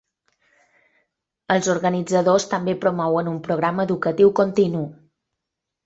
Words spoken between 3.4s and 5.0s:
programa educatiu continu.